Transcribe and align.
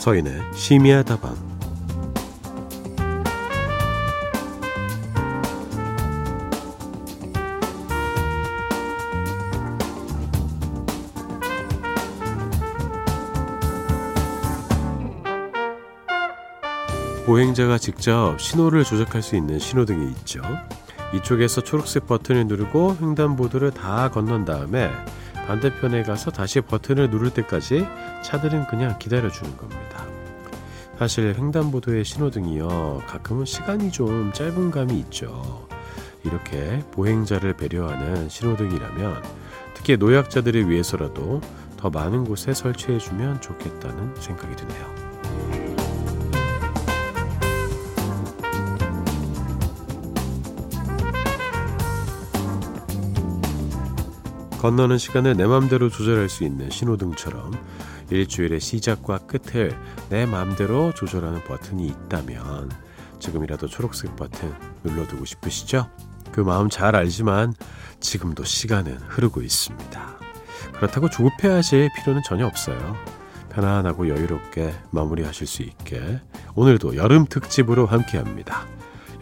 서인의 0.00 0.32
심야 0.54 1.02
다방 1.02 1.36
보행자가 17.26 17.76
직접 17.76 18.40
신호를 18.40 18.84
조작할 18.84 19.20
수 19.20 19.36
있는 19.36 19.58
신호등이 19.58 20.10
있죠. 20.12 20.40
이쪽에서 21.14 21.60
초록색 21.60 22.06
버튼을 22.06 22.46
누르고 22.46 22.96
횡단보도를 23.02 23.72
다 23.72 24.10
건넌 24.10 24.46
다음에 24.46 24.90
반대편에 25.50 26.04
가서 26.04 26.30
다시 26.30 26.60
버튼을 26.60 27.10
누를 27.10 27.30
때까지 27.34 27.84
차들은 28.22 28.68
그냥 28.68 28.96
기다려주는 29.00 29.56
겁니다. 29.56 30.06
사실 30.96 31.34
횡단보도의 31.36 32.04
신호등이요. 32.04 33.02
가끔은 33.08 33.46
시간이 33.46 33.90
좀 33.90 34.32
짧은 34.32 34.70
감이 34.70 34.96
있죠. 35.00 35.66
이렇게 36.22 36.84
보행자를 36.92 37.54
배려하는 37.54 38.28
신호등이라면 38.28 39.24
특히 39.74 39.96
노약자들을 39.96 40.70
위해서라도 40.70 41.40
더 41.76 41.90
많은 41.90 42.22
곳에 42.26 42.54
설치해주면 42.54 43.40
좋겠다는 43.40 44.14
생각이 44.20 44.54
드네요. 44.54 45.09
건너는 54.60 54.98
시간을 54.98 55.38
내 55.38 55.46
맘대로 55.46 55.88
조절할 55.88 56.28
수 56.28 56.44
있는 56.44 56.68
신호등처럼 56.68 57.52
일주일의 58.10 58.60
시작과 58.60 59.20
끝을 59.20 59.74
내 60.10 60.26
맘대로 60.26 60.92
조절하는 60.92 61.42
버튼이 61.44 61.86
있다면 61.86 62.70
지금이라도 63.20 63.68
초록색 63.68 64.16
버튼 64.16 64.52
눌러두고 64.84 65.24
싶으시죠? 65.24 65.88
그 66.30 66.42
마음 66.42 66.68
잘 66.68 66.94
알지만 66.94 67.54
지금도 68.00 68.44
시간은 68.44 68.98
흐르고 69.08 69.40
있습니다. 69.40 70.18
그렇다고 70.74 71.08
조급해하실 71.08 71.88
필요는 71.96 72.22
전혀 72.22 72.46
없어요. 72.46 72.96
편안하고 73.48 74.10
여유롭게 74.10 74.74
마무리하실 74.90 75.46
수 75.46 75.62
있게 75.62 76.20
오늘도 76.54 76.96
여름 76.96 77.24
특집으로 77.24 77.86
함께합니다. 77.86 78.66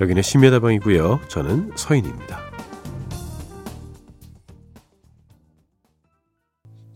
여기는 0.01 0.21
심야다방이고요. 0.21 1.21
저는 1.29 1.71
서인입니다. 1.77 2.48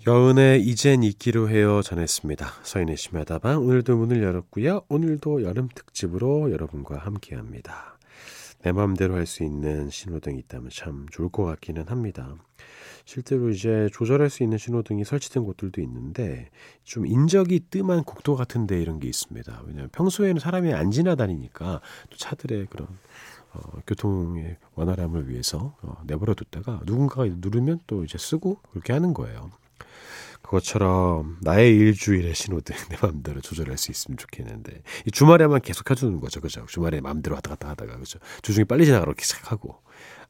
여은의 0.05 0.63
이젠 0.63 1.05
있기로 1.05 1.49
해요 1.49 1.81
전했습니다. 1.81 2.45
서인의 2.65 2.97
심야다방 2.97 3.65
오늘도 3.65 3.97
문을 3.97 4.21
열었고요. 4.21 4.83
오늘도 4.89 5.45
여름 5.45 5.69
특집으로 5.73 6.51
여러분과 6.51 6.99
함께합니다. 6.99 7.99
내 8.63 8.73
마음대로 8.73 9.15
할 9.15 9.27
수 9.27 9.45
있는 9.45 9.91
신호등이 9.91 10.41
있다면 10.41 10.71
참 10.73 11.07
좋을 11.13 11.29
것 11.29 11.45
같기는 11.45 11.87
합니다. 11.87 12.35
실제로 13.05 13.51
이제 13.51 13.89
조절할 13.93 14.29
수 14.29 14.43
있는 14.43 14.59
신호등이 14.59 15.05
설치된 15.05 15.45
곳들도 15.45 15.81
있는데 15.83 16.51
좀 16.83 17.07
인적이 17.07 17.61
뜸한 17.71 18.03
국도 18.03 18.35
같은데 18.35 18.83
이런 18.83 18.99
게 18.99 19.07
있습니다. 19.07 19.63
왜냐하면 19.67 19.89
평소에는 19.93 20.41
사람이 20.41 20.73
안 20.73 20.91
지나다니니까 20.91 21.81
또 22.11 22.17
차들의 22.17 22.67
그런 22.71 22.89
어, 23.53 23.61
교통의 23.87 24.57
원활함을 24.75 25.29
위해서 25.29 25.77
어, 25.83 26.03
내버려 26.09 26.35
뒀다가 26.35 26.81
누군가가 26.87 27.27
누르면 27.27 27.81
또 27.87 28.03
이제 28.03 28.19
쓰고 28.19 28.59
그렇게 28.73 28.93
하는 28.93 29.15
거예요. 29.15 29.62
그것처럼 30.53 31.39
나의 31.41 31.75
일주일의 31.75 32.35
신호등 32.35 32.77
내 32.91 32.97
마음대로 33.01 33.41
조절할 33.41 33.79
수 33.79 33.91
있으면 33.91 34.19
좋겠는데 34.19 34.83
이 35.07 35.11
주말에만 35.11 35.63
계속 35.63 35.91
해주는 35.91 36.21
거죠, 36.21 36.41
그죠? 36.41 36.67
주말에 36.67 37.01
마음대로 37.01 37.35
왔다 37.35 37.51
갔다 37.51 37.71
하다가 37.71 37.97
그죠? 37.99 38.19
주중에 38.43 38.65
빨리 38.65 38.85
지나가러 38.85 39.15
시작하고 39.19 39.81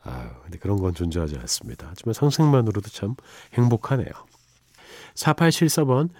아 0.04 0.30
근데 0.42 0.58
그런 0.58 0.80
건 0.80 0.94
존재하지 0.94 1.36
않습니다. 1.38 1.88
하지만 1.91 2.12
상승만으로도 2.12 2.88
참 2.91 3.16
행복하네요. 3.54 4.10
4874번 5.14 6.10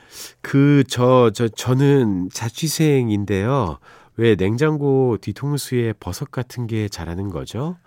그저저 0.41 1.49
저는 1.49 2.31
자취생인데요. 2.32 3.78
왜 4.16 4.34
냉장고 4.37 5.16
뒤통수에 5.21 5.94
버섯 5.94 6.31
같은 6.31 6.66
게 6.66 6.88
자라는 6.88 7.31
거죠? 7.31 7.78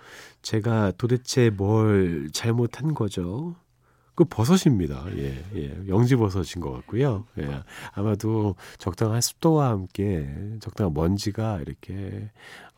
제가 0.41 0.93
도대체 0.97 1.49
뭘 1.49 2.29
잘못한 2.33 2.93
거죠? 2.93 3.55
그 4.15 4.23
버섯입니다. 4.25 5.05
예, 5.17 5.43
예. 5.55 5.87
영지버섯인 5.87 6.61
것 6.61 6.71
같고요. 6.71 7.25
예. 7.39 7.61
아마도 7.93 8.55
적당한 8.77 9.21
습도와 9.21 9.69
함께 9.69 10.27
적당한 10.61 10.93
먼지가 10.93 11.59
이렇게 11.61 12.31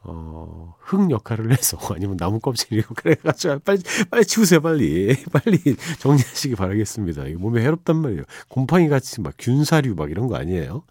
어, 0.03 0.75
흙 0.79 1.11
역할을 1.11 1.51
해서 1.51 1.77
아니면 1.93 2.17
나무 2.17 2.39
껍질 2.39 2.79
역할을 2.79 3.17
해가지고 3.17 3.59
빨리 3.59 3.81
빨리 4.09 4.25
치우세요 4.25 4.61
빨리 4.61 5.15
빨리 5.31 5.57
정리하시기 5.99 6.55
바라겠습니다. 6.55 7.27
이거 7.27 7.39
몸에 7.39 7.61
해롭단 7.61 7.97
말이에요. 7.97 8.23
곰팡이 8.47 8.87
같이 8.89 9.21
막 9.21 9.33
균사류 9.37 9.95
막 9.95 10.09
이런 10.11 10.27
거 10.27 10.35
아니에요. 10.37 10.83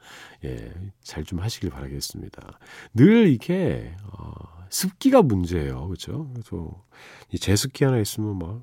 예, 0.44 0.72
잘 1.02 1.24
좀 1.24 1.40
하시길 1.40 1.70
바라겠습니다. 1.70 2.58
늘 2.94 3.28
이게 3.28 3.94
어, 4.12 4.32
습기가 4.70 5.22
문제예요, 5.22 5.86
그렇죠? 5.88 6.28
그래서 6.32 6.84
이 7.32 7.38
제습기 7.38 7.84
하나 7.84 7.98
있으면 7.98 8.38
막 8.38 8.62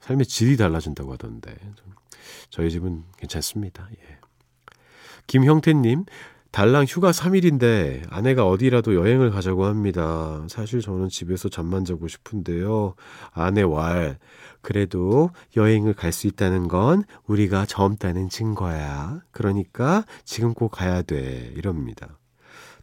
삶의 0.00 0.26
질이 0.26 0.56
달라진다고 0.56 1.12
하던데 1.12 1.54
저희 2.50 2.70
집은 2.70 3.04
괜찮습니다. 3.18 3.88
예. 3.92 4.18
김형태님 5.26 6.04
달랑 6.52 6.84
휴가 6.88 7.10
3일인데 7.10 8.06
아내가 8.08 8.46
어디라도 8.48 8.94
여행을 8.94 9.30
가자고 9.30 9.66
합니다. 9.66 10.42
사실 10.48 10.80
저는 10.80 11.10
집에서 11.10 11.50
잠만 11.50 11.84
자고 11.84 12.08
싶은데요. 12.08 12.94
아내 13.32 13.60
왈 13.60 14.18
그래도 14.62 15.30
여행을 15.54 15.92
갈 15.92 16.12
수 16.12 16.26
있다는 16.26 16.68
건 16.68 17.04
우리가 17.26 17.66
젊다는 17.66 18.30
증거야. 18.30 19.20
그러니까 19.32 20.04
지금 20.24 20.54
꼭 20.54 20.70
가야 20.70 21.02
돼. 21.02 21.52
이럽니다. 21.56 22.18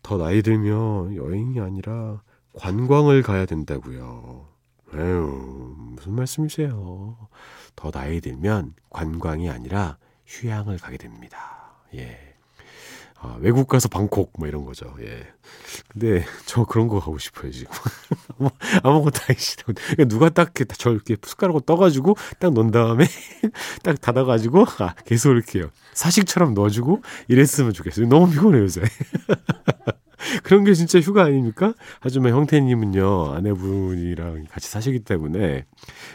더 0.04 0.18
나이 0.18 0.44
들면 0.44 1.16
여행이 1.16 1.60
아니라 1.60 2.22
관광을 2.54 3.24
가야 3.24 3.46
된다고요. 3.48 4.53
에휴, 4.96 5.76
무슨 5.78 6.14
말씀이세요? 6.14 7.18
더 7.76 7.92
나이 7.92 8.22
들면 8.22 8.74
관광이 8.90 9.50
아니라 9.50 9.98
휴양을 10.26 10.78
가게 10.78 10.98
됩니다. 10.98 11.74
예. 11.96 12.34
아, 13.20 13.38
외국 13.40 13.70
가서 13.70 13.88
방콕 13.88 14.34
뭐 14.38 14.50
이런 14.50 14.66
거죠. 14.66 14.94
예. 15.00 15.26
근데 15.88 16.26
저 16.46 16.66
그런 16.66 16.90
거 16.90 17.00
가고 17.00 17.18
싶어요 17.18 17.52
지금. 17.52 17.72
아무것도 18.84 19.34
싫어. 19.38 19.64
그러니까 19.68 20.06
누가 20.06 20.30
딱저 20.30 20.92
이렇게 20.92 21.16
숟가락으로 21.24 21.62
떠가지고 21.62 22.16
딱 22.40 22.54
넣은 22.54 22.72
다음에 22.72 23.06
딱 23.82 24.02
닫아가지고 24.02 24.66
아 24.80 24.94
계속 25.06 25.32
이렇게요. 25.32 25.70
사식처럼 25.94 26.54
넣어주고 26.54 27.02
이랬으면 27.30 27.72
좋겠어요. 27.72 28.08
너무 28.08 28.30
피곤해요 28.30 28.64
요새. 28.64 28.82
그런 30.44 30.64
게 30.64 30.74
진짜 30.74 31.00
휴가 31.00 31.24
아닙니까? 31.24 31.74
하지만 32.00 32.34
형태님은요, 32.34 33.34
아내분이랑 33.34 34.46
같이 34.50 34.70
사시기 34.70 35.00
때문에 35.00 35.66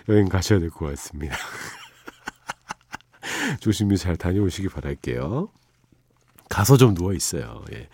여행 0.09 0.29
가셔야 0.29 0.59
될 0.59 0.71
것 0.71 0.87
같습니다. 0.87 1.37
조심히 3.61 3.97
잘 3.97 4.17
다녀오시기 4.17 4.69
바랄게요. 4.69 5.49
가서 6.49 6.77
좀 6.77 6.95
누워 6.95 7.13
있어요. 7.13 7.65
예. 7.73 7.89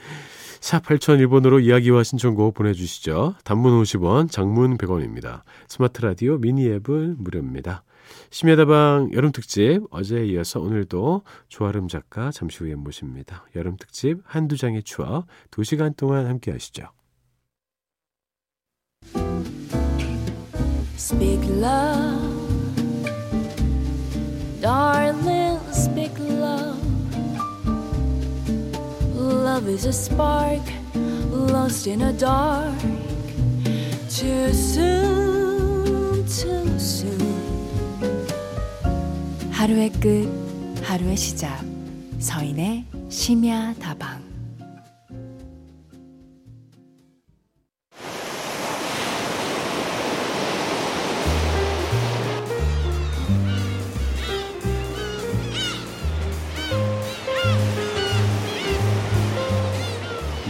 샵 0.61 0.85
8001번으로 0.85 1.63
이야기와 1.63 2.03
신청곡 2.05 2.55
보내주시죠. 2.55 3.35
단문 3.45 3.83
50원, 3.83 4.31
장문 4.31 4.79
100원입니다. 4.79 5.43
스마트 5.69 6.01
라디오 6.01 6.39
미니 6.39 6.67
앱은 6.69 7.17
무료입니다. 7.19 7.83
심야다방 8.31 9.11
여름특집 9.13 9.85
어제에 9.91 10.27
이어서 10.27 10.61
오늘도 10.61 11.23
조아름 11.49 11.89
작가 11.89 12.31
잠시 12.31 12.59
후에 12.59 12.75
모십니다. 12.75 13.45
여름특집 13.55 14.23
한두 14.25 14.57
장의 14.57 14.83
추억 14.83 15.27
2시간 15.51 15.97
동안 15.97 16.27
함께 16.27 16.51
하시죠. 16.51 16.89
Speak 20.97 21.45
love 21.51 22.35
Darling 24.61 25.61
speak 25.71 26.19
love 26.19 26.81
Love 29.15 29.69
is 29.69 29.85
a 29.87 29.93
spark 29.93 30.63
Lost 31.31 31.87
in 31.87 32.01
a 32.03 32.13
dark 32.13 32.81
Too 34.09 34.53
soon 34.53 36.25
Too 36.25 36.79
soon 36.79 37.24
하루의 39.55 39.93
끝, 39.93 40.29
하루의 40.83 41.17
시작. 41.17 41.65
서인의 42.19 42.85
심야 43.09 43.73
다방. 43.75 44.21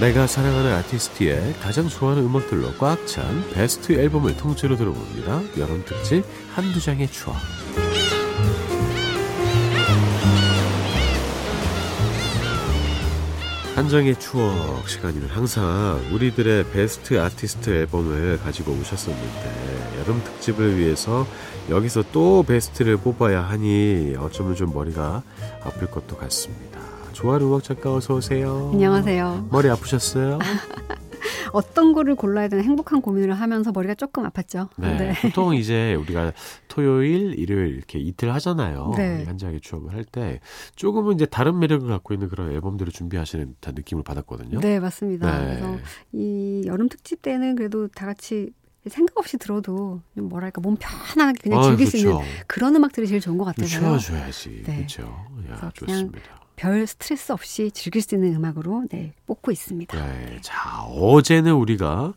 내가 0.01 0.27
사랑하는 0.27 0.73
아티스트의 0.73 1.55
가장 1.61 1.89
좋아하는 1.89 2.25
음악들로 2.25 2.73
꽉 2.79 3.07
찬 3.07 3.49
베스트 3.53 3.93
앨범을 3.93 4.37
통째로 4.39 4.77
들어봅니다. 4.77 5.43
여름 5.59 5.85
특집 5.85 6.25
한두 6.55 6.81
장의 6.81 7.09
추억. 7.13 7.37
한정의 13.75 14.19
추억 14.21 14.89
시간이면 14.89 15.29
항상 15.31 16.01
우리들의 16.13 16.71
베스트 16.71 17.21
아티스트 17.21 17.71
앨범을 17.71 18.39
가지고 18.39 18.73
오셨었는데 18.73 19.99
여름 19.99 20.23
특집을 20.23 20.77
위해서 20.79 21.27
여기서 21.69 22.05
또 22.13 22.45
베스트를 22.45 22.97
뽑아야 22.99 23.43
하니 23.43 24.15
어쩌면 24.19 24.55
좀 24.55 24.73
머리가 24.73 25.23
아플 25.65 25.91
것도 25.91 26.17
같습니다. 26.17 26.79
조아르 27.13 27.45
음악 27.47 27.65
작가 27.65 27.93
어서 27.95 28.15
오세요. 28.15 28.71
안녕하세요. 28.73 29.49
머리 29.51 29.69
아프셨어요? 29.69 30.39
어떤 31.55 31.93
거를 31.93 32.15
골라야 32.15 32.49
되는 32.49 32.65
행복한 32.65 33.01
고민을 33.01 33.35
하면서 33.35 33.71
머리가 33.73 33.95
조금 33.95 34.29
아팠죠. 34.29 34.69
네. 34.77 34.97
네. 34.97 35.13
보통 35.23 35.55
이제 35.55 35.95
우리가 35.95 36.33
토요일, 36.69 37.39
일요일 37.39 37.77
이렇게 37.77 37.99
이틀 37.99 38.33
하잖아요. 38.35 38.93
네. 38.97 39.25
한 39.25 39.39
장의 39.39 39.61
추억을 39.61 39.93
할 39.95 40.05
때 40.05 40.41
조금은 40.77 41.15
이제 41.15 41.25
다른 41.27 41.59
매력을 41.59 41.89
갖고 41.89 42.13
있는 42.13 42.29
그런 42.29 42.51
앨범들을 42.53 42.93
준비하시는 42.93 43.55
듯한 43.55 43.75
느낌을 43.75 44.03
받았거든요. 44.05 44.61
네, 44.61 44.79
맞습니다. 44.81 45.39
네. 45.39 45.47
그래서 45.47 45.79
이 46.13 46.63
여름 46.67 46.89
특집 46.89 47.23
때는 47.23 47.57
그래도 47.57 47.89
다 47.89 48.05
같이 48.07 48.51
생각 48.89 49.17
없이 49.17 49.39
들어도 49.39 50.03
좀 50.15 50.29
뭐랄까 50.29 50.61
몸 50.61 50.77
편하게 50.79 51.39
그냥 51.43 51.59
아, 51.61 51.63
즐길 51.63 51.87
그렇죠. 51.87 51.91
수 51.91 51.97
있는 51.97 52.19
그런 52.47 52.77
음악들이 52.77 53.07
제일 53.07 53.21
좋은 53.21 53.39
것 53.39 53.45
같아요. 53.45 53.67
쉬어줘야지. 53.67 54.63
네. 54.67 54.77
그렇죠. 54.77 55.03
야, 55.51 55.71
좋습니다. 55.73 56.44
별 56.57 56.87
스트레스 56.87 57.33
없이 57.33 57.71
즐길 57.73 58.03
수 58.03 58.15
있는 58.15 58.35
음악으로 58.37 58.85
네, 58.91 59.13
뽑고 59.27 59.51
있습니다. 59.51 59.97
네, 59.97 60.39
자 60.41 60.83
어제는 60.85 61.53
우리가 61.55 62.15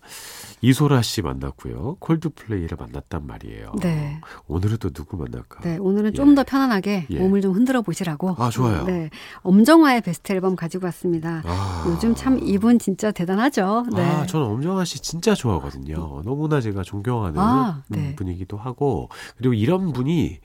이소라 0.61 1.01
씨 1.03 1.21
만났고요. 1.21 1.97
콜드플레이를 1.99 2.77
만났단 2.79 3.27
말이에요. 3.27 3.73
네. 3.81 4.19
오늘은 4.47 4.77
또 4.77 4.89
누구 4.89 5.17
만날까? 5.17 5.61
네, 5.61 5.77
오늘은 5.77 6.11
예. 6.11 6.13
좀더 6.13 6.43
편안하게 6.43 7.07
예. 7.09 7.19
몸을 7.19 7.41
좀 7.41 7.53
흔들어 7.53 7.81
보시라고. 7.81 8.35
아, 8.39 8.49
좋아요. 8.49 8.83
네. 8.85 9.09
엄정화의 9.43 10.01
베스트 10.01 10.31
앨범 10.31 10.55
가지고 10.55 10.85
왔습니다. 10.85 11.43
아. 11.45 11.85
요즘 11.87 12.15
참 12.15 12.39
이분 12.41 12.79
진짜 12.79 13.11
대단하죠. 13.11 13.85
네. 13.95 14.03
아, 14.03 14.25
저는 14.25 14.47
엄정화 14.47 14.85
씨 14.85 14.99
진짜 14.99 15.35
좋아하거든요. 15.35 16.23
너무나 16.25 16.59
제가 16.59 16.81
존경하는 16.81 17.39
아, 17.39 17.83
네. 17.87 18.15
분이기도 18.15 18.57
하고 18.57 19.09
그리고 19.37 19.53
이런 19.53 19.93
분이 19.93 20.39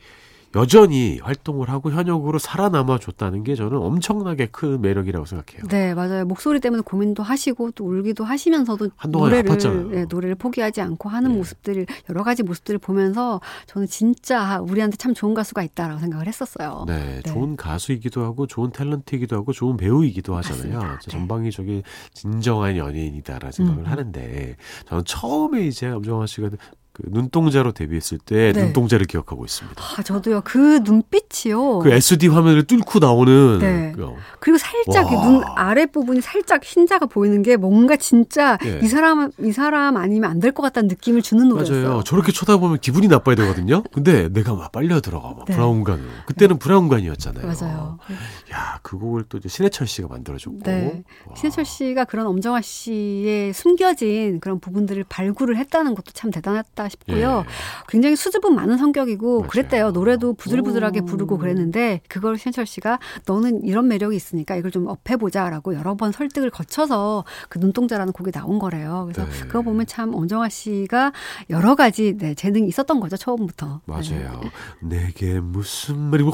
여전히 0.55 1.19
활동을 1.23 1.71
하고 1.71 1.91
현역으로 1.91 2.39
살아남아 2.39 2.99
줬다는 2.99 3.43
게 3.43 3.55
저는 3.55 3.79
엄청나게 3.79 4.47
큰 4.47 4.81
매력이라고 4.81 5.25
생각해요. 5.25 5.67
네, 5.69 5.95
맞아요. 5.95 6.25
목소리 6.25 6.61
때문에 6.61 6.83
고민도 6.85 7.23
하시고 7.23 7.71
또 7.73 7.85
울기도 7.85 8.25
하시면서도 8.25 8.91
노래를 9.09 9.59
네, 9.91 10.05
노래를 10.09 10.35
포기하지 10.35 10.81
않고 10.81 11.09
하는 11.09 11.31
네. 11.31 11.37
모습들 11.39 11.87
여러 12.11 12.23
가지 12.23 12.43
모습들을 12.43 12.79
보면서 12.79 13.41
저는 13.67 13.87
진짜 13.89 14.61
우리한테 14.61 14.97
참 14.97 15.15
좋은 15.15 15.35
가수가 15.35 15.63
있다라고 15.63 16.01
생각을 16.01 16.27
했었어요. 16.27 16.85
네, 16.87 17.21
네. 17.25 17.33
좋은 17.33 17.57
가수이기도 17.57 18.23
하고 18.23 18.47
좋은 18.47 18.71
탤런트이기도 18.71 19.35
하고 19.35 19.53
좋은 19.53 19.77
배우이기도 19.77 20.37
하잖아요. 20.37 20.81
네. 20.81 21.11
전방위적인 21.11 21.83
진정한 22.13 22.77
연예인이다라는 22.77 23.53
생각을 23.53 23.85
음. 23.85 23.87
하는데 23.87 24.57
저는 24.87 25.05
처음에 25.05 25.67
이제 25.67 25.89
엄정화 25.89 26.27
씨가 26.27 26.51
그 26.95 27.03
눈동자로 27.07 27.73
데뷔했을 27.73 28.19
때 28.19 28.53
네. 28.53 28.65
눈동자를 28.65 29.07
기억하고 29.07 29.45
있습니다. 29.47 29.83
아, 29.83 30.03
저도요. 30.03 30.43
그 30.45 30.81
눈빛이요. 30.85 31.79
그 31.79 31.91
SD 31.91 32.29
화면을 32.29 32.65
뚫고 32.65 32.99
나오는. 32.99 33.59
네. 33.61 33.93
그, 33.97 34.13
그리고 34.41 34.59
살짝 34.59 35.11
눈 35.11 35.43
아랫 35.57 35.91
부분이 35.91 36.21
살짝 36.21 36.63
흰자가 36.63 37.07
보이는 37.07 37.43
게 37.43 37.57
뭔가 37.57 37.97
진짜 37.97 38.59
네. 38.59 38.81
이 38.83 38.87
사람 38.89 39.31
이 39.41 39.53
사람 39.53 39.97
아니면 39.97 40.31
안 40.31 40.39
될 40.43 40.53
것 40.53 40.61
같다는 40.63 40.89
느낌을 40.89 41.23
주는 41.23 41.49
노래였어요. 41.49 41.89
맞아요. 41.89 42.03
저렇게 42.03 42.31
쳐다보면 42.33 42.81
기분이 42.81 43.09
나빠야 43.09 43.37
되거든요. 43.37 43.83
근데 43.93 44.29
내가 44.29 44.55
막 44.55 44.71
빨려 44.71 45.01
들어가 45.01 45.29
막 45.31 45.47
네. 45.47 45.55
브라운관. 45.55 46.03
그때는 46.27 46.59
브라운관이었잖아요. 46.59 47.47
맞아요. 47.47 47.99
야, 48.53 48.81
그 48.83 48.99
곡을 48.99 49.25
또 49.31 49.39
이제 49.39 49.49
신해철 49.49 49.87
씨가 49.87 50.09
만들어줬고. 50.09 50.59
네. 50.65 51.05
신해철 51.37 51.65
씨가 51.65 52.05
그런 52.05 52.27
엄정화 52.27 52.61
씨의 52.61 53.55
숨겨진 53.55 54.41
그런 54.41 54.61
부분들을 54.61 55.05
발굴을 55.09 55.57
했다는 55.57 55.95
것도 55.95 56.13
참 56.13 56.31
대단했다. 56.31 56.82
않았다 56.83 56.89
싶고요. 56.89 57.45
예. 57.47 57.51
굉장히 57.89 58.17
수줍음 58.17 58.55
많은 58.55 58.77
성격이고 58.77 59.41
맞아요. 59.41 59.49
그랬대요. 59.49 59.91
노래도 59.91 60.35
부들부들하게 60.35 61.01
오. 61.01 61.05
부르고 61.05 61.39
그랬는데 61.39 62.01
그걸 62.09 62.39
신철 62.39 62.67
씨가 62.67 62.99
너는 63.27 63.65
이런 63.65 63.89
매력이 63.89 64.17
있으니까 64.17 64.57
이걸 64.57 64.71
좀 64.71 64.87
업해보자라고 64.87 65.75
여러 65.75 65.95
번 65.95 66.13
설득을 66.13 66.51
거쳐서 66.51 67.25
그 67.49 67.59
눈동자라는 67.59 68.13
곡이 68.13 68.33
나온 68.33 68.59
거래요. 68.59 69.09
그래서 69.11 69.31
네. 69.31 69.47
그거 69.47 69.63
보면 69.63 69.87
참 69.87 70.15
엄정화 70.15 70.49
씨가 70.49 71.13
여러 71.51 71.75
가지 71.75 72.17
네, 72.17 72.35
재능이 72.35 72.69
있었던 72.69 73.01
거죠 73.01 73.17
처음부터. 73.17 73.81
맞아요. 73.87 74.41
네. 74.81 75.03
내게 75.07 75.41
무슨 75.41 75.99
말이 75.99 76.25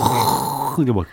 그냥 0.76 0.94
막 0.94 1.06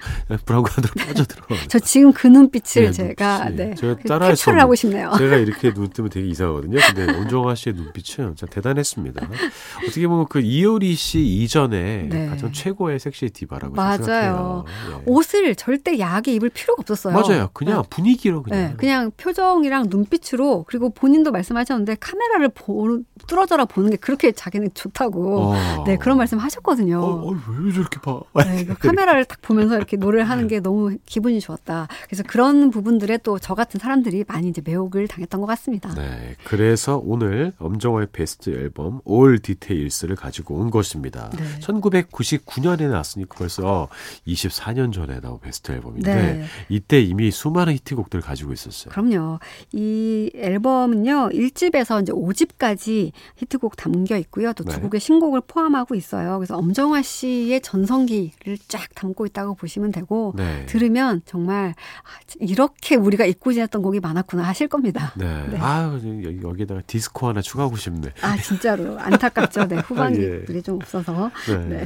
브라운관으로 0.45 0.93
빠져들어. 0.97 1.45
저 1.67 1.79
지금 1.79 2.13
그 2.13 2.27
눈빛을 2.27 2.85
네, 2.85 2.91
제가 2.91 3.49
네, 3.49 3.73
제가 3.75 3.95
따라해서 4.07 4.51
하고 4.51 4.75
싶네요. 4.75 5.11
제가 5.17 5.37
이렇게 5.37 5.73
눈 5.73 5.89
뜨면 5.89 6.09
되게 6.09 6.27
이상하거든요. 6.27 6.79
근데 6.93 7.13
엄정화 7.17 7.55
씨의 7.55 7.75
눈빛은 7.75 8.35
진짜 8.35 8.45
대단했습니다. 8.45 9.24
어떻게 9.87 10.07
보면 10.07 10.25
그 10.27 10.39
이효리 10.41 10.95
씨 10.95 11.21
이전에 11.21 12.07
네. 12.09 12.27
가장 12.27 12.51
최고의 12.51 12.99
섹시 12.99 13.29
디바라고 13.29 13.73
맞아요. 13.75 13.97
생각해요. 13.97 14.65
예. 14.91 15.03
옷을 15.05 15.55
절대 15.55 15.97
야하게 15.99 16.33
입을 16.33 16.49
필요가 16.49 16.81
없었어요. 16.81 17.13
맞아요. 17.13 17.49
그냥 17.53 17.83
네. 17.83 17.87
분위기로 17.89 18.43
그냥. 18.43 18.59
네. 18.71 18.73
그냥 18.77 19.11
표정이랑 19.15 19.87
눈빛으로 19.89 20.65
그리고 20.67 20.89
본인도 20.89 21.31
말씀하셨는데 21.31 21.95
카메라를 21.99 22.49
보, 22.49 22.99
뚫어져라 23.27 23.65
보는 23.65 23.91
게 23.91 23.97
그렇게 23.97 24.31
자기는 24.31 24.71
좋다고 24.73 25.51
어. 25.53 25.83
네 25.85 25.97
그런 25.97 26.17
말씀 26.17 26.37
하셨거든요. 26.39 26.99
어, 26.99 27.29
어, 27.29 27.35
왜 27.61 27.71
저렇게 27.71 27.99
봐? 28.01 28.19
네, 28.45 28.65
그 28.65 28.73
카메라를 28.77 29.25
딱 29.25 29.41
보면서 29.41 29.77
이렇게 29.77 29.97
노래를 29.97 30.29
하는 30.29 30.47
게 30.47 30.59
너무 30.59 30.97
기분이 31.05 31.39
좋았다. 31.39 31.87
그래서 32.07 32.23
그런 32.27 32.69
부분들에 32.69 33.17
또 33.19 33.35
저 33.45 33.53
같은 33.53 33.79
사람들이 33.79 34.25
많이 34.27 34.47
이제 34.47 34.59
매혹을 34.65 35.07
당했던 35.07 35.39
것 35.39 35.45
같습니다. 35.45 35.93
네, 35.93 36.35
그래서 36.45 36.99
오늘 37.05 37.51
엄정화의 37.59 38.07
베스트 38.11 38.49
앨범 38.49 39.01
올 39.15 39.39
디테일스를 39.39 40.15
가지고 40.15 40.55
온 40.55 40.69
것입니다. 40.69 41.29
네. 41.37 41.59
1999년에 41.59 42.89
나왔으니까 42.89 43.35
벌써 43.37 43.87
24년 44.27 44.93
전에 44.93 45.19
나온 45.19 45.39
베스트 45.39 45.71
앨범인데 45.71 46.13
네. 46.13 46.45
이때 46.69 47.01
이미 47.01 47.31
수많은 47.31 47.73
히트곡들을 47.73 48.21
가지고 48.21 48.53
있었어요. 48.53 48.91
그럼요. 48.91 49.39
이 49.71 50.31
앨범은요. 50.35 51.29
1집에서 51.29 52.01
이제 52.01 52.11
5집까지 52.11 53.11
히트곡 53.37 53.77
담겨 53.77 54.17
있고요. 54.17 54.53
또두 54.53 54.75
네. 54.75 54.81
곡의 54.81 54.99
신곡을 54.99 55.41
포함하고 55.47 55.95
있어요. 55.95 56.37
그래서 56.37 56.57
엄정화 56.57 57.01
씨의 57.01 57.61
전성기를 57.61 58.57
쫙 58.67 58.93
담고 58.95 59.25
있다고 59.27 59.55
보시면 59.55 59.91
되고 59.91 60.33
네. 60.35 60.65
들으면 60.65 61.21
정말 61.25 61.69
아, 61.69 62.35
이렇게 62.39 62.95
우리가 62.95 63.25
잊고 63.25 63.53
지냈던 63.53 63.81
곡이 63.81 63.99
많았구나 63.99 64.43
하실 64.43 64.67
겁니다. 64.67 65.13
네. 65.15 65.47
네. 65.49 65.57
아, 65.59 65.99
여기다가 66.43 66.81
디스코 66.87 67.27
하나 67.27 67.41
추가하고 67.41 67.77
싶네. 67.77 68.09
아, 68.21 68.37
진짜로. 68.37 68.99
안타깝죠. 69.05 69.67
네, 69.67 69.75
후반기들이 69.77 70.57
예. 70.57 70.61
좀 70.61 70.75
없어서. 70.75 71.31
네. 71.47 71.85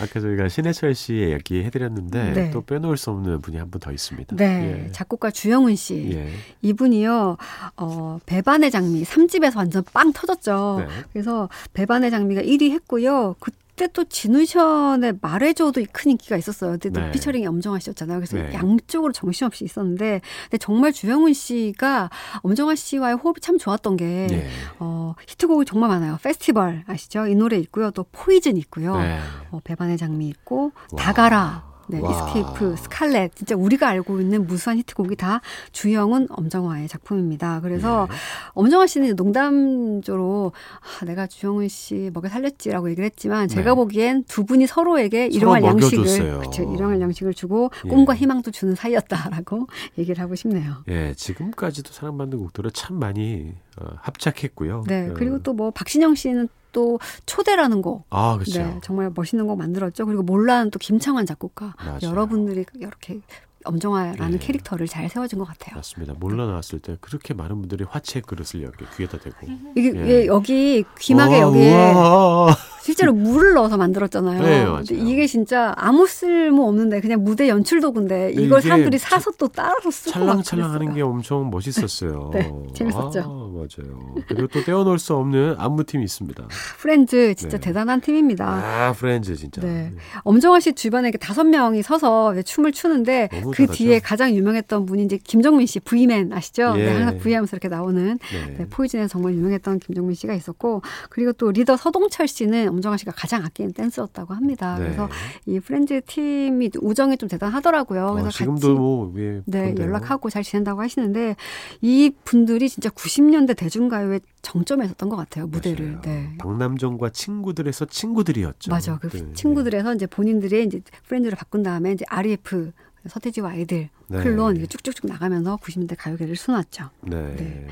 아까 0.00 0.20
저희가 0.20 0.48
신해철 0.48 0.94
씨 0.94 1.14
얘기 1.14 1.62
해드렸는데 1.64 2.32
네. 2.32 2.50
또 2.50 2.62
빼놓을 2.62 2.96
수 2.96 3.10
없는 3.10 3.40
분이 3.40 3.56
한 3.58 3.70
분 3.70 3.80
더 3.80 3.90
있습니다. 3.92 4.36
네, 4.36 4.84
예. 4.86 4.92
작곡가 4.92 5.30
주영훈 5.30 5.74
씨. 5.76 6.10
예. 6.14 6.28
이분이요, 6.62 7.36
어, 7.76 8.18
배반의 8.26 8.70
장미 8.70 9.02
3집에서 9.04 9.56
완전 9.56 9.82
빵 9.92 10.12
터졌죠. 10.12 10.76
네. 10.80 10.86
그래서 11.12 11.48
배반의 11.72 12.10
장미가 12.10 12.42
1위 12.42 12.70
했고요. 12.70 13.34
그 13.40 13.50
그때 13.76 13.88
또 13.92 14.04
지누션의 14.04 15.18
말해줘도 15.20 15.84
큰 15.90 16.12
인기가 16.12 16.36
있었어요. 16.36 16.72
그때 16.72 16.90
네. 16.90 17.10
피처링이 17.10 17.44
엄정화 17.46 17.80
씨였잖아요. 17.80 18.18
그래서 18.18 18.36
네. 18.36 18.54
양쪽으로 18.54 19.12
정신없이 19.12 19.64
있었는데, 19.64 20.20
근데 20.44 20.58
정말 20.58 20.92
주영훈 20.92 21.32
씨가 21.32 22.08
엄정화 22.42 22.76
씨와의 22.76 23.16
호흡이 23.16 23.40
참 23.40 23.58
좋았던 23.58 23.96
게, 23.96 24.28
네. 24.30 24.48
어, 24.78 25.14
히트곡이 25.26 25.66
정말 25.66 25.90
많아요. 25.90 26.18
Festival 26.22 26.84
아시죠? 26.86 27.26
이 27.26 27.34
노래 27.34 27.58
있고요. 27.58 27.90
또 27.90 28.04
Poison 28.12 28.56
있고요. 28.58 28.96
네. 28.96 29.18
어, 29.50 29.60
배반의 29.64 29.98
장미 29.98 30.28
있고, 30.28 30.70
와. 30.92 31.02
다 31.02 31.22
가라. 31.22 31.73
네, 31.88 32.00
와. 32.00 32.10
Escape, 32.10 32.76
Scarlet, 32.76 33.34
진짜 33.34 33.54
우리가 33.56 33.88
알고 33.88 34.20
있는 34.20 34.46
무수한 34.46 34.78
히트곡이 34.78 35.16
다 35.16 35.40
주영은 35.72 36.28
엄정화의 36.30 36.88
작품입니다. 36.88 37.60
그래서 37.60 38.06
네. 38.10 38.16
엄정화 38.52 38.86
씨는 38.86 39.16
농담조로 39.16 40.52
아, 40.80 41.04
내가 41.04 41.26
주영은 41.26 41.68
씨 41.68 42.10
먹여 42.12 42.28
살렸지라고 42.28 42.90
얘기를 42.90 43.04
했지만 43.04 43.48
제가 43.48 43.70
네. 43.70 43.76
보기엔 43.76 44.24
두 44.24 44.44
분이 44.44 44.66
서로에게 44.66 45.26
일용할 45.26 45.62
양식을 45.62 46.40
그쵸, 46.40 46.62
일용할 46.62 47.00
양식을 47.00 47.34
주고 47.34 47.70
예. 47.84 47.88
꿈과 47.88 48.14
희망도 48.14 48.50
주는 48.50 48.74
사이였다라고 48.74 49.66
얘기를 49.98 50.22
하고 50.22 50.34
싶네요. 50.34 50.84
예, 50.88 51.14
지금까지도 51.14 51.92
사랑받는 51.92 52.38
곡들을 52.38 52.70
참 52.72 52.98
많이 52.98 53.52
어, 53.76 53.86
합작했고요. 54.00 54.84
네, 54.86 55.10
그리고 55.14 55.36
어. 55.36 55.42
또뭐 55.42 55.70
박신영 55.72 56.14
씨는 56.14 56.48
또 56.74 56.98
초대라는 57.24 57.80
곡. 57.80 58.04
아, 58.10 58.34
그렇죠. 58.34 58.58
네, 58.62 58.78
정말 58.82 59.10
멋있는 59.14 59.46
곡 59.46 59.56
만들었죠. 59.56 60.04
그리고 60.04 60.22
몰라는 60.22 60.70
또 60.70 60.78
김창완 60.78 61.24
작곡가. 61.24 61.74
맞아요. 61.78 62.00
여러분들이 62.02 62.66
이렇게 62.74 63.20
엄정화라는 63.64 64.32
네. 64.32 64.38
캐릭터를 64.38 64.86
잘 64.86 65.08
세워준 65.08 65.38
것 65.38 65.46
같아요. 65.46 65.76
맞습니다. 65.76 66.12
몰라 66.18 66.46
나왔을 66.46 66.80
때 66.80 66.96
그렇게 67.00 67.32
많은 67.32 67.60
분들이 67.60 67.84
화채 67.88 68.20
그릇을 68.20 68.62
여기 68.62 68.84
귀에다 68.96 69.18
대고 69.18 69.46
이게 69.74 69.92
예. 69.96 70.26
여기 70.26 70.84
귀막에 71.00 71.40
여기에 71.40 71.92
우와. 71.94 72.54
실제로 72.82 73.14
물을 73.14 73.54
넣어서 73.54 73.78
만들었잖아요. 73.78 74.42
네, 74.42 74.64
맞아요. 74.66 74.82
이게 74.90 75.26
진짜 75.26 75.72
아무 75.78 76.06
쓸모 76.06 76.68
없는데 76.68 77.00
그냥 77.00 77.24
무대 77.24 77.48
연출 77.48 77.80
도구인데 77.80 78.32
이걸 78.32 78.60
사람들이 78.60 78.98
사서 78.98 79.30
또 79.38 79.48
따라서 79.48 79.90
쓰고 79.90 80.10
찰랑찰랑하는 80.10 80.92
게 80.92 81.00
엄청 81.00 81.48
멋있었어요. 81.48 82.30
네, 82.34 82.52
재밌었죠. 82.74 83.20
아, 83.20 83.43
맞아요. 83.54 84.14
그리고 84.28 84.48
또 84.48 84.62
떼어놓을 84.62 84.98
수 84.98 85.14
없는 85.14 85.54
안무팀이 85.58 86.04
있습니다. 86.04 86.48
프렌즈 86.78 87.34
진짜 87.34 87.58
네. 87.58 87.66
대단한 87.66 88.00
팀입니다. 88.00 88.46
아 88.46 88.92
프렌즈 88.92 89.34
진짜. 89.36 89.60
네. 89.60 89.90
네. 89.90 89.92
엄정화 90.22 90.60
씨 90.60 90.72
주변에 90.74 91.10
다섯 91.12 91.44
명이 91.44 91.82
서서 91.82 92.42
춤을 92.42 92.72
추는데 92.72 93.28
그 93.30 93.52
잘하죠. 93.52 93.72
뒤에 93.72 94.00
가장 94.00 94.34
유명했던 94.34 94.86
분이 94.86 95.04
이제 95.04 95.18
김정민 95.22 95.66
씨 95.66 95.80
V맨 95.80 96.32
아시죠? 96.32 96.74
예. 96.76 96.84
네, 96.84 96.92
항상 96.92 97.18
V하면서 97.18 97.56
이렇게 97.56 97.68
나오는 97.68 98.18
네. 98.18 98.54
네, 98.58 98.66
Poison에 98.68 99.06
정말 99.06 99.34
유명했던 99.34 99.78
김정민 99.78 100.14
씨가 100.14 100.34
있었고 100.34 100.82
그리고 101.10 101.32
또 101.32 101.50
리더 101.50 101.76
서동철 101.76 102.28
씨는 102.28 102.68
엄정화 102.68 102.96
씨가 102.96 103.12
가장 103.12 103.44
아끼는 103.44 103.72
댄스였다고 103.72 104.34
합니다. 104.34 104.76
네. 104.78 104.84
그래서 104.84 105.08
이 105.46 105.60
프렌즈 105.60 106.00
팀이 106.02 106.70
우정이 106.80 107.16
좀 107.16 107.28
대단하더라고요. 107.28 108.12
그래서 108.12 108.28
어, 108.28 108.30
지금도 108.30 108.68
같이 108.68 108.78
뭐, 108.78 109.12
예, 109.18 109.42
네, 109.46 109.74
연락하고 109.78 110.30
잘 110.30 110.42
지낸다고 110.42 110.80
하시는데 110.80 111.36
이 111.80 112.12
분들이 112.24 112.68
진짜 112.68 112.88
90년 112.90 113.43
대 113.46 113.54
대중가요의 113.54 114.20
정점에 114.42 114.86
섰던 114.88 115.08
것 115.08 115.16
같아요. 115.16 115.46
무대를. 115.46 116.00
네. 116.02 116.34
박남정과 116.38 117.10
친구들에서 117.10 117.86
친구들이었죠. 117.86 118.70
맞아. 118.70 118.98
그 118.98 119.08
네. 119.10 119.32
친구들에서 119.34 119.94
이제 119.94 120.06
본인들의 120.06 120.66
이제 120.66 120.80
프렌즈를 121.06 121.36
바꾼 121.36 121.62
다음에 121.62 121.92
이제 121.92 122.04
REF 122.08 122.72
서태지와 123.06 123.50
아이들 123.50 123.88
네. 124.08 124.22
클론 124.22 124.56
쭉쭉쭉 124.68 125.06
나가면서 125.06 125.56
90년대 125.56 125.94
가요계를 125.98 126.36
수놨죠. 126.36 126.90
네. 127.02 127.36
네. 127.36 127.66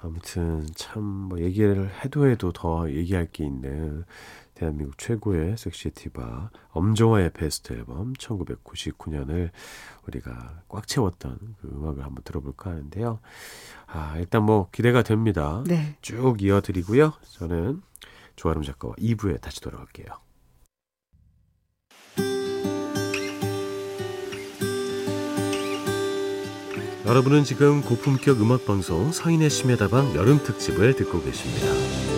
아무튼 0.00 0.66
참 0.74 1.02
뭐 1.28 1.40
얘기를 1.40 1.90
해도 2.04 2.28
해도 2.28 2.52
더 2.52 2.90
얘기할 2.90 3.26
게 3.32 3.44
있는 3.46 4.04
대한민국 4.54 4.98
최고의 4.98 5.56
섹시 5.56 5.90
티바 5.90 6.50
엄정화의 6.70 7.32
베스트 7.32 7.72
앨범 7.72 8.12
1999년을 8.14 9.50
우리가 10.06 10.62
꽉 10.68 10.86
채웠던 10.86 11.56
그 11.60 11.68
음악을 11.68 12.04
한번 12.04 12.22
들어볼까 12.24 12.70
하는데요. 12.70 13.20
아, 13.86 14.16
일단 14.18 14.44
뭐 14.44 14.68
기대가 14.70 15.02
됩니다. 15.02 15.62
네. 15.66 15.96
쭉 16.00 16.40
이어드리고요. 16.40 17.12
저는 17.32 17.82
조아름 18.36 18.62
작가와 18.62 18.94
2부에 18.94 19.40
다시 19.40 19.60
돌아올게요. 19.60 20.06
여러분은 27.06 27.44
지금 27.44 27.82
고품격 27.82 28.40
음악 28.40 28.64
방송 28.64 29.12
서인의 29.12 29.50
심야다방 29.50 30.14
여름 30.14 30.42
특집을 30.42 30.96
듣고 30.96 31.22
계십니다. 31.22 32.13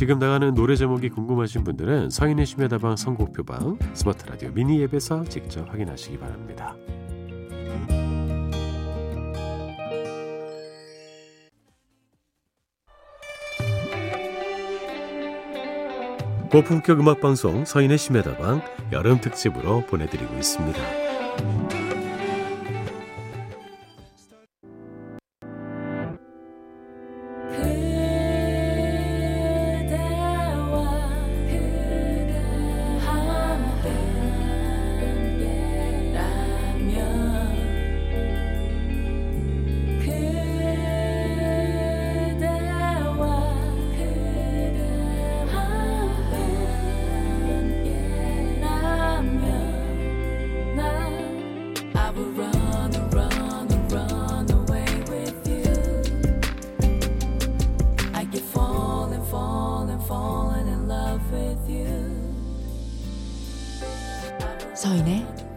지금 0.00 0.18
나가는 0.18 0.54
노래 0.54 0.76
제목이 0.76 1.10
궁금하신 1.10 1.62
분들은 1.62 2.08
서인의 2.08 2.46
심야 2.46 2.68
다방 2.68 2.96
선곡표방 2.96 3.78
스마트 3.92 4.24
라디오 4.30 4.50
미니 4.50 4.82
앱에서 4.84 5.24
직접 5.24 5.70
확인하시기 5.70 6.18
바랍니다. 6.18 6.74
고품격 16.50 17.00
음악 17.00 17.20
방송 17.20 17.66
서인의 17.66 17.98
심야 17.98 18.22
다방 18.22 18.62
여름 18.92 19.20
특집으로 19.20 19.82
보내드리고 19.82 20.34
있습니다. 20.34 21.09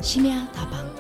심야 0.04 0.52
다방 0.52 0.94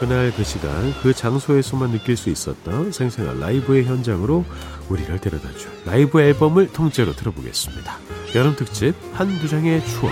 그날 0.00 0.32
그 0.32 0.42
시간 0.42 0.92
그 1.00 1.12
장소에서만 1.12 1.92
느낄 1.92 2.16
수 2.16 2.30
있었던 2.30 2.90
생생한 2.90 3.38
라이브의 3.38 3.84
현장으로 3.84 4.44
우리를 4.88 5.16
데려다줘 5.20 5.68
라이브 5.84 6.20
앨범을 6.20 6.72
통째로 6.72 7.12
들어보겠습니다. 7.12 7.96
여름 8.34 8.56
특집 8.56 8.94
한두 9.12 9.46
장의 9.48 9.84
추억. 9.86 10.10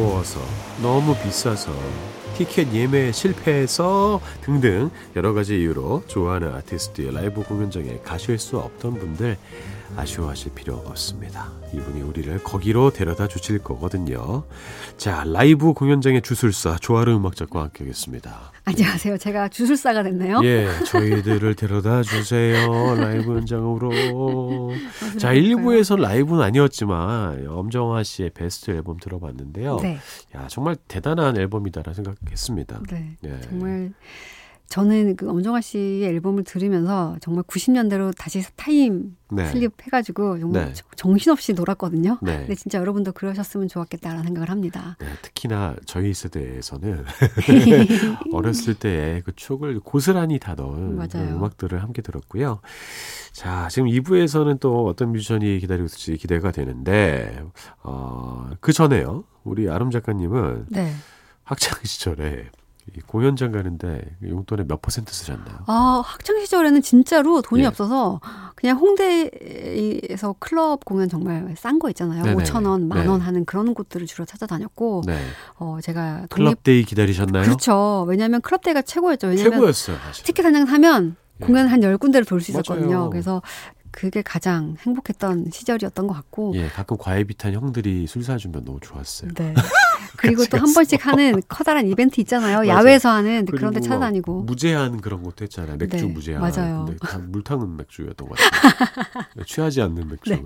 더워서 0.00 0.40
너무 0.80 1.14
비싸서 1.22 1.70
티켓 2.34 2.72
예매 2.72 3.12
실패해서 3.12 4.22
등등 4.40 4.90
여러 5.14 5.34
가지 5.34 5.60
이유로 5.60 6.04
좋아하는 6.06 6.54
아티스트의 6.54 7.12
라이브 7.12 7.42
공연장에 7.42 7.98
가실 8.02 8.38
수 8.38 8.56
없던 8.58 8.94
분들 8.98 9.36
아쉬워하실 9.96 10.54
필요 10.54 10.76
없습니다. 10.76 11.50
이분이 11.74 12.02
우리를 12.02 12.42
거기로 12.42 12.90
데려다 12.90 13.28
주실 13.28 13.58
거거든요. 13.58 14.44
자, 14.96 15.24
라이브 15.26 15.72
공연장의 15.72 16.22
주술사 16.22 16.76
조아르 16.80 17.14
음악작가와 17.14 17.62
함께 17.62 17.84
하겠습니다. 17.84 18.52
안녕하세요. 18.64 19.18
제가 19.18 19.48
주술사가 19.48 20.02
됐네요. 20.02 20.40
예, 20.44 20.68
저희들을 20.86 21.54
데려다 21.54 22.02
주세요. 22.02 22.94
라이브 22.94 23.34
현장으로. 23.34 23.90
자, 25.18 25.32
1, 25.32 25.56
2부에서 25.56 26.00
라이브는 26.00 26.42
아니었지만 26.42 27.46
엄정화 27.48 28.02
씨의 28.02 28.30
베스트 28.30 28.70
앨범 28.70 28.98
들어봤는데요. 28.98 29.78
네. 29.82 29.98
야, 30.36 30.46
정말 30.48 30.76
대단한 30.88 31.36
앨범이다라 31.38 31.94
생각했습니다. 31.94 32.82
네. 32.90 33.16
예. 33.24 33.40
정말 33.40 33.92
저는 34.70 35.16
그 35.16 35.28
엄정화 35.28 35.60
씨의 35.60 36.04
앨범을 36.04 36.44
들으면서 36.44 37.16
정말 37.20 37.42
90년대로 37.42 38.16
다시 38.16 38.40
타임 38.54 39.16
네. 39.28 39.44
슬립 39.46 39.72
해가지고 39.82 40.38
정말 40.38 40.72
네. 40.72 40.82
정신없이 40.94 41.54
놀았거든요. 41.54 42.18
네. 42.22 42.38
근데 42.38 42.54
진짜 42.54 42.78
여러분도 42.78 43.10
그러셨으면 43.10 43.66
좋았겠다라는 43.66 44.22
생각을 44.22 44.48
합니다. 44.48 44.96
네, 45.00 45.08
특히나 45.22 45.74
저희 45.86 46.14
세대에서는 46.14 47.04
어렸을 48.32 48.74
때의 48.74 49.22
그 49.22 49.34
추억을 49.34 49.80
고스란히 49.80 50.38
다 50.38 50.54
넣은 50.54 50.96
그 51.08 51.18
음악들을 51.18 51.82
함께 51.82 52.00
들었고요. 52.00 52.60
자, 53.32 53.66
지금 53.72 53.88
2부에서는 53.88 54.60
또 54.60 54.86
어떤 54.86 55.10
뮤지션이 55.10 55.58
기다리고 55.58 55.86
있을지 55.86 56.16
기대가 56.16 56.52
되는데, 56.52 57.42
어, 57.82 58.50
그 58.60 58.72
전에요. 58.72 59.24
우리 59.42 59.68
아름 59.68 59.90
작가님은 59.90 60.66
네. 60.68 60.92
학창 61.42 61.76
시절에 61.82 62.50
이 62.54 62.59
공연장 63.06 63.52
가는데 63.52 64.00
용돈의 64.22 64.66
몇 64.66 64.80
퍼센트 64.82 65.12
쓰셨나요? 65.12 65.58
아 65.66 66.02
학창 66.04 66.40
시절에는 66.40 66.82
진짜로 66.82 67.40
돈이 67.42 67.62
예. 67.62 67.66
없어서 67.66 68.20
그냥 68.56 68.78
홍대에서 68.78 70.34
클럽 70.38 70.84
공연 70.84 71.08
정말 71.08 71.54
싼 71.56 71.78
거 71.78 71.88
있잖아요. 71.90 72.22
네네. 72.22 72.42
5천 72.44 72.66
원, 72.66 72.88
만원 72.88 73.20
네. 73.20 73.24
하는 73.24 73.44
그런 73.44 73.74
곳들을 73.74 74.06
주로 74.06 74.24
찾아다녔고 74.24 75.02
네. 75.06 75.18
어 75.56 75.78
제가 75.82 76.26
독립... 76.28 76.44
클럽데이 76.46 76.84
기다리셨나요? 76.84 77.44
그렇죠. 77.44 78.04
왜냐하면 78.08 78.40
클럽데이가 78.40 78.82
최고였죠. 78.82 79.28
왜냐면 79.28 79.52
최고였어요. 79.52 79.96
사실. 79.98 80.24
티켓 80.24 80.44
한 80.46 80.52
장 80.54 80.66
사면 80.66 81.16
공연 81.40 81.68
한 81.68 81.80
10군데를 81.80 82.26
돌 82.26 82.40
수 82.40 82.50
있었거든요. 82.50 82.96
맞아요. 82.96 83.10
그래서 83.10 83.40
그게 83.92 84.22
가장 84.22 84.76
행복했던 84.80 85.46
시절이었던 85.52 86.06
것 86.06 86.14
같고. 86.14 86.52
예, 86.54 86.68
가끔 86.68 86.96
과외비 86.98 87.24
탄 87.24 87.54
형들이 87.54 88.06
술 88.06 88.22
사주면 88.22 88.64
너무 88.64 88.78
좋았어요. 88.80 89.32
네. 89.34 89.54
그리고 90.20 90.44
또 90.46 90.58
한 90.58 90.72
번씩 90.74 91.06
하는 91.06 91.40
커다란 91.48 91.86
이벤트 91.88 92.20
있잖아요. 92.20 92.66
야외에서 92.68 93.08
하는 93.10 93.46
그런 93.46 93.72
데 93.72 93.80
찾아다니고. 93.80 94.42
무제한 94.42 95.00
그런 95.00 95.22
것도 95.22 95.44
했잖아요. 95.44 95.76
맥주 95.76 95.96
네, 95.96 96.02
무제한. 96.04 96.40
맞아요. 96.42 96.86
근데 97.00 97.26
물타는 97.28 97.76
맥주였던 97.76 98.28
것 98.28 98.36
같아요. 98.38 99.44
취하지 99.46 99.82
않는 99.82 100.08
맥주. 100.08 100.30
네. 100.30 100.40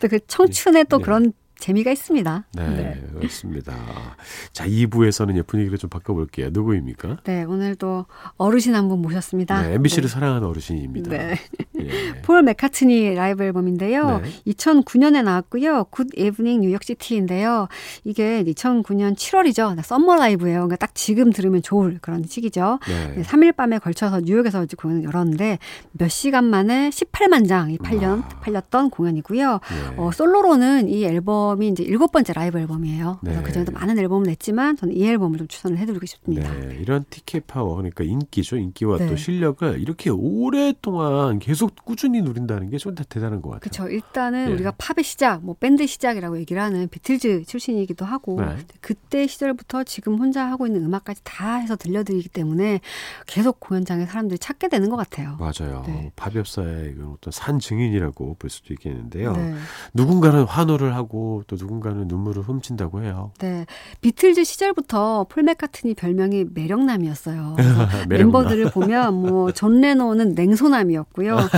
또그 0.00 0.20
청춘의 0.26 0.86
또 0.88 0.98
네. 0.98 1.04
그런 1.04 1.32
재미가 1.58 1.90
있습니다. 1.90 2.46
네, 2.54 2.68
네. 2.68 3.02
그렇습니다. 3.14 3.74
자, 4.52 4.64
2부에서는 4.64 5.44
분위기를 5.44 5.76
좀 5.76 5.90
바꿔볼게요. 5.90 6.50
누구입니까? 6.52 7.16
네, 7.24 7.42
오늘도 7.42 8.06
어르신 8.36 8.76
한 8.76 8.88
분 8.88 9.02
모셨습니다. 9.02 9.62
네, 9.62 9.74
MBC를 9.74 10.08
네. 10.08 10.14
사랑하는 10.14 10.46
어르신입니다. 10.46 11.10
네. 11.10 11.36
예. 11.80 12.20
폴 12.22 12.42
맥카트니 12.42 13.14
라이브 13.14 13.44
앨범인데요. 13.44 14.20
네. 14.20 14.52
2009년에 14.52 15.22
나왔고요. 15.22 15.84
Good 15.90 16.08
Evening 16.16 16.60
New 16.60 16.69
York 16.69 16.82
City인데요. 16.82 17.68
이게 18.04 18.42
2009년 18.44 19.14
7월이죠. 19.16 19.82
summer 19.82 20.16
라이브예요. 20.16 20.58
그러니까 20.60 20.76
딱 20.76 20.94
지금 20.94 21.32
들으면 21.32 21.62
좋을 21.62 21.98
그런 22.00 22.24
시기죠. 22.26 22.78
네. 22.88 23.22
3일 23.22 23.54
밤에 23.56 23.78
걸쳐서 23.78 24.20
뉴욕에서 24.20 24.66
공연을 24.76 25.04
열었는데 25.04 25.58
몇 25.92 26.08
시간 26.08 26.44
만에 26.44 26.90
18만 26.90 27.48
장이 27.48 27.78
팔년, 27.78 28.20
아. 28.20 28.28
팔렸던 28.40 28.90
공연이고요. 28.90 29.52
네. 29.52 29.94
어, 29.96 30.10
솔로로는 30.12 30.88
이 30.88 31.04
앨범 31.04 31.48
앨범이 31.58 31.68
이제 31.68 31.82
일곱 31.82 32.12
번째 32.12 32.32
라이브 32.32 32.58
앨범이에요. 32.58 33.18
그래서 33.20 33.40
네. 33.40 33.44
그전에도 33.44 33.72
많은 33.72 33.98
앨범을 33.98 34.26
냈지만 34.26 34.76
저는 34.76 34.96
이 34.96 35.06
앨범을 35.06 35.38
좀 35.38 35.48
추천을 35.48 35.78
해드리고 35.78 36.06
싶습니다. 36.06 36.50
네. 36.54 36.78
이런 36.80 37.04
티켓 37.10 37.46
파워 37.46 37.76
그러니까 37.76 38.04
인기죠. 38.04 38.56
인기와 38.56 38.98
네. 38.98 39.08
또 39.08 39.16
실력을 39.16 39.80
이렇게 39.80 40.10
오랫동안 40.10 41.38
계속 41.38 41.67
꾸준히 41.84 42.22
누린다는 42.22 42.70
게 42.70 42.78
좀 42.78 42.94
대단한 42.94 43.42
것 43.42 43.50
같아요. 43.50 43.60
그렇죠. 43.60 43.88
일단은 43.88 44.48
예. 44.50 44.52
우리가 44.52 44.72
팝의 44.78 45.02
시작, 45.02 45.44
뭐 45.44 45.56
밴드 45.58 45.86
시작이라고 45.86 46.38
얘기를 46.38 46.62
하는 46.62 46.88
비틀즈 46.88 47.44
출신이기도 47.46 48.04
하고 48.04 48.40
네. 48.40 48.56
그때 48.80 49.26
시절부터 49.26 49.84
지금 49.84 50.16
혼자 50.18 50.46
하고 50.46 50.66
있는 50.66 50.84
음악까지 50.84 51.20
다 51.24 51.56
해서 51.56 51.74
들려드리기 51.76 52.28
때문에 52.28 52.80
계속 53.26 53.58
공연장에 53.60 54.06
사람들이 54.06 54.38
찾게 54.38 54.68
되는 54.68 54.88
것 54.90 54.96
같아요. 54.96 55.36
맞아요. 55.40 55.82
네. 55.86 56.12
팝 56.16 56.34
역사의 56.34 56.94
어떤 57.14 57.32
산 57.32 57.58
증인이라고 57.58 58.36
볼 58.38 58.48
수도 58.48 58.72
있겠는데요. 58.74 59.32
네. 59.32 59.54
누군가는 59.92 60.44
환호를 60.44 60.94
하고 60.94 61.42
또 61.48 61.56
누군가는 61.56 62.06
눈물을 62.06 62.42
훔친다고 62.42 63.02
해요. 63.02 63.32
네. 63.40 63.66
비틀즈 64.00 64.44
시절부터 64.44 65.26
폴 65.28 65.42
맥카트니 65.42 65.94
별명이 65.94 66.46
매력남이었어요. 66.54 67.56
멤버들을 68.08 68.70
보면 68.70 69.14
뭐 69.14 69.50
존 69.52 69.80
레논은 69.80 70.34
냉소남이었고요. 70.34 71.36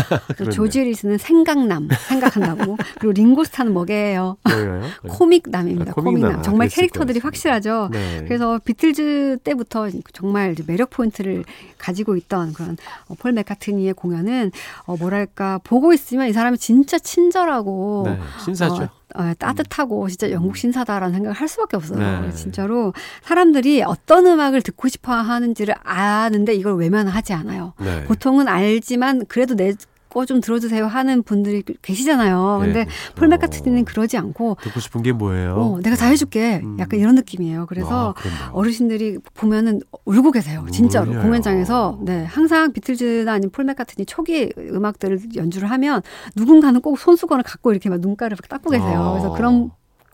조지 0.52 0.84
해리슨은 0.84 1.18
생각남, 1.18 1.88
생각한다고. 2.08 2.76
그리고 2.98 3.12
링고스타는 3.12 3.72
뭐게요? 3.72 4.36
코믹남입니다. 5.08 5.90
아, 5.90 5.94
코믹남. 5.94 6.20
코믹남. 6.20 6.42
정말 6.42 6.68
캐릭터들이 6.68 7.20
확실하죠. 7.20 7.88
네. 7.92 8.24
그래서 8.26 8.58
비틀즈 8.64 9.38
때부터 9.44 9.88
정말 10.12 10.54
매력 10.66 10.90
포인트를 10.90 11.44
가지고 11.78 12.16
있던 12.16 12.52
그런 12.52 12.76
어, 13.08 13.14
폴 13.18 13.32
맥카트니의 13.32 13.94
공연은 13.94 14.52
어, 14.84 14.96
뭐랄까 14.96 15.58
보고 15.64 15.92
있으면 15.92 16.28
이 16.28 16.32
사람이 16.32 16.58
진짜 16.58 16.98
친절하고 16.98 18.04
네, 18.06 18.18
신사죠. 18.44 18.82
어, 18.84 19.00
어, 19.14 19.32
따뜻하고 19.38 20.08
진짜 20.08 20.30
영국 20.30 20.56
신사다라는 20.56 21.14
생각을 21.14 21.34
할 21.34 21.48
수밖에 21.48 21.76
없어요. 21.76 22.22
네. 22.22 22.32
진짜로 22.32 22.92
사람들이 23.22 23.82
어떤 23.82 24.26
음악을 24.26 24.62
듣고 24.62 24.88
싶어 24.88 25.12
하는지를 25.12 25.74
아는데 25.82 26.54
이걸 26.54 26.76
외면하지 26.76 27.32
않아요. 27.32 27.74
네. 27.80 28.04
보통은 28.04 28.46
알지만 28.46 29.26
그래도 29.26 29.56
내 29.56 29.74
거좀 30.10 30.40
들어주세요 30.40 30.86
하는 30.86 31.22
분들이 31.22 31.62
계시잖아요. 31.82 32.58
네, 32.60 32.66
근데 32.66 32.84
네. 32.84 32.90
폴 33.14 33.28
맥카트니는 33.28 33.84
그러지 33.84 34.18
않고 34.18 34.58
듣고 34.60 34.80
싶은 34.80 35.02
게 35.02 35.12
뭐예요? 35.12 35.54
어, 35.54 35.80
내가 35.80 35.96
다 35.96 36.06
해줄게. 36.06 36.60
음. 36.62 36.76
약간 36.78 37.00
이런 37.00 37.14
느낌이에요. 37.14 37.66
그래서 37.66 38.14
아, 38.16 38.50
어르신들이 38.52 39.18
보면은 39.34 39.80
울고 40.04 40.32
계세요. 40.32 40.66
진짜로 40.70 41.10
울려요. 41.10 41.22
공연장에서 41.22 42.00
네 42.02 42.24
항상 42.24 42.72
비틀즈나 42.72 43.32
아니면 43.32 43.50
폴 43.50 43.64
맥카트니 43.64 44.06
초기 44.06 44.52
음악들을 44.58 45.20
연주를 45.36 45.70
하면 45.70 46.02
누군가는 46.36 46.80
꼭 46.80 46.98
손수건을 46.98 47.42
갖고 47.44 47.70
이렇게 47.70 47.88
막 47.88 48.00
눈가를 48.00 48.36
닦고 48.36 48.70
계세요. 48.70 49.00
아. 49.00 49.10
그래서 49.12 49.32
그런 49.32 49.70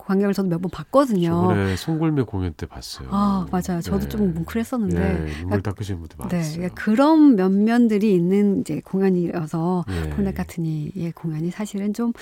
광경을 0.07 0.33
저도 0.33 0.47
몇 0.49 0.61
번 0.61 0.71
봤거든요. 0.71 1.53
네, 1.53 1.75
송골매 1.75 2.23
공연 2.23 2.53
때 2.53 2.65
봤어요. 2.65 3.09
아 3.11 3.45
맞아요. 3.51 3.81
저도 3.81 3.99
네. 3.99 4.09
좀 4.09 4.33
뭉클했었는데 4.33 4.97
네, 4.99 5.13
눈물 5.17 5.45
그러니까 5.61 5.71
닦으시는 5.71 5.99
분들 5.99 6.15
많았어요. 6.17 6.41
네, 6.41 6.55
그러니까 6.55 6.75
그런 6.81 7.35
면면들이 7.35 8.13
있는 8.15 8.61
이제 8.61 8.81
공연이어서 8.83 9.83
네. 9.87 10.09
폴 10.11 10.23
맥카트니의 10.23 11.11
공연이 11.13 11.51
사실은 11.51 11.93
좀 11.93 12.13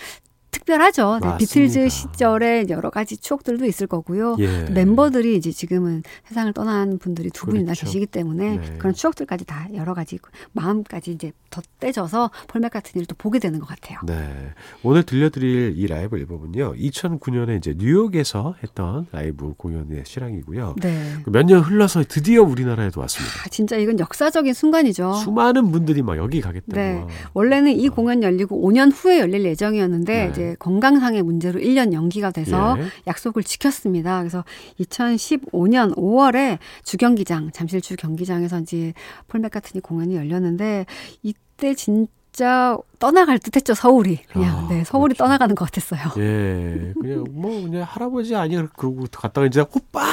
특별하죠. 0.55 1.19
네, 1.21 1.37
비틀즈 1.37 1.89
시절에 1.89 2.65
여러 2.69 2.89
가지 2.89 3.17
추억들도 3.17 3.65
있을 3.65 3.87
거고요. 3.87 4.37
예. 4.39 4.63
멤버들이 4.69 5.35
이제 5.35 5.51
지금은 5.51 6.03
세상을 6.27 6.53
떠난 6.53 6.97
분들이 6.97 7.29
두 7.29 7.45
분이나 7.45 7.73
그렇죠. 7.73 7.85
계시기 7.85 8.05
때문에 8.05 8.57
네. 8.57 8.75
그런 8.77 8.93
추억들까지 8.93 9.45
다 9.45 9.67
여러 9.73 9.93
가지 9.93 10.17
마음까지 10.53 11.11
이제 11.11 11.31
덧대져서 11.49 12.31
폴 12.47 12.61
맥카트니를 12.61 13.05
또 13.07 13.15
보게 13.17 13.39
되는 13.39 13.59
것 13.59 13.67
같아요. 13.67 13.99
네. 14.05 14.53
오늘 14.83 15.03
들려드릴 15.03 15.73
이 15.75 15.87
라이브 15.87 16.17
앨범은요. 16.17 16.75
2009년에 16.75 17.57
이제 17.57 17.73
뉴욕에서 17.77 18.55
했던 18.63 19.07
라이브 19.11 19.53
공연의 19.57 20.03
실황이고요. 20.05 20.75
네. 20.81 21.13
그 21.23 21.29
몇년 21.29 21.61
흘러서 21.61 22.03
드디어 22.07 22.43
우리나라에도 22.43 23.01
왔습니다. 23.01 23.43
아, 23.45 23.49
진짜 23.49 23.77
이건 23.77 23.99
역사적인 23.99 24.53
순간이죠. 24.53 25.13
수많은 25.13 25.71
분들이 25.71 26.01
막 26.01 26.17
여기 26.17 26.41
가겠다고. 26.41 26.75
네. 26.75 27.05
원래는 27.33 27.73
이 27.73 27.87
어. 27.87 27.91
공연 27.91 28.23
열리고 28.23 28.61
5년 28.67 28.91
후에 28.93 29.19
열릴 29.19 29.45
예정이었는데 29.45 30.13
네. 30.13 30.31
이제 30.45 30.55
건강상의 30.59 31.23
문제로 31.23 31.59
1년 31.59 31.93
연기가 31.93 32.31
돼서 32.31 32.75
예. 32.79 32.85
약속을 33.07 33.43
지켰습니다. 33.43 34.19
그래서 34.19 34.43
2015년 34.79 35.95
5월에 35.95 36.59
주경기장 36.83 37.51
잠실주 37.51 37.95
경기장에서 37.95 38.59
이제 38.59 38.93
폴 39.27 39.41
맥카트니 39.41 39.81
공연이 39.81 40.15
열렸는데 40.15 40.85
이 41.23 41.33
그때 41.55 41.73
진짜 41.73 42.77
떠나갈 42.99 43.39
듯했죠 43.39 43.73
서울이 43.73 44.19
그냥 44.29 44.57
아, 44.57 44.67
네 44.69 44.83
서울이 44.83 45.13
그렇죠. 45.13 45.23
떠나가는 45.23 45.55
것 45.55 45.71
같았어요. 45.71 46.01
예, 46.17 46.91
그냥 46.99 47.23
뭐 47.31 47.61
그냥 47.61 47.85
할아버지 47.87 48.35
아니야 48.35 48.67
그러고 48.75 49.05
갔다가 49.09 49.47
이제 49.47 49.61
오빠 49.61 50.03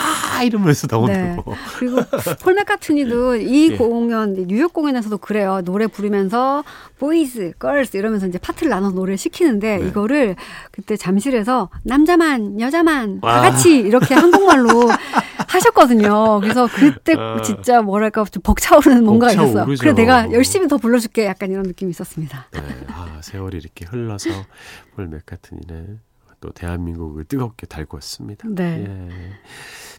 이러면서 0.44 0.86
나오는 0.88 1.12
네. 1.12 1.36
거. 1.36 1.52
그리고 1.78 1.96
폴 2.40 2.54
맥카트니도 2.54 3.36
이 3.36 3.72
예. 3.74 3.76
공연 3.76 4.34
뉴욕 4.46 4.72
공연에서도 4.72 5.18
그래요 5.18 5.62
노래 5.64 5.88
부르면서 5.88 6.62
boys, 7.00 7.54
girls 7.58 7.96
이러면서 7.96 8.28
이제 8.28 8.38
파트를 8.38 8.70
나눠서 8.70 8.94
노래를 8.94 9.18
시키는데 9.18 9.78
네. 9.78 9.88
이거를 9.88 10.36
그때 10.70 10.96
잠실에서 10.96 11.70
남자만 11.82 12.60
여자만 12.60 13.20
다 13.20 13.40
같이 13.40 13.78
이렇게 13.78 14.14
한국말로 14.14 14.88
하셨거든요. 15.52 16.40
그래서 16.40 16.66
그때 16.66 17.14
아. 17.16 17.40
진짜 17.42 17.82
뭐랄까 17.82 18.24
좀 18.24 18.42
벅차오르는 18.42 19.04
뭔가가 19.04 19.32
있었어요. 19.32 19.66
그래 19.78 19.92
내가 19.92 20.32
열심히 20.32 20.68
더 20.68 20.76
불러줄게 20.78 21.26
약간 21.26 21.50
이런 21.50 21.64
느낌이 21.64 21.90
있었습니다. 21.90 22.46
네. 22.52 22.60
아 22.88 23.18
세월이 23.22 23.58
이렇게 23.58 23.84
흘러서 23.84 24.30
폴 24.94 25.08
맥카트니는 25.08 26.00
또 26.42 26.50
대한민국을 26.50 27.24
뜨겁게 27.24 27.66
달궜습니다. 27.66 28.54
네. 28.54 28.84
예. 28.86 29.08